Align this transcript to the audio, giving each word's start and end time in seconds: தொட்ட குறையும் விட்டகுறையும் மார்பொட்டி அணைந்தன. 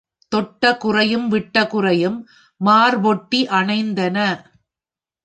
தொட்ட 0.31 0.77
குறையும் 0.77 1.27
விட்டகுறையும் 1.29 2.17
மார்பொட்டி 2.61 3.41
அணைந்தன. 3.51 4.17